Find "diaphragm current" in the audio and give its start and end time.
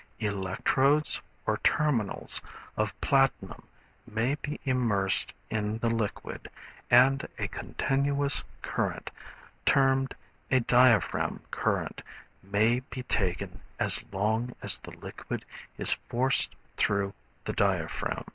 10.61-12.01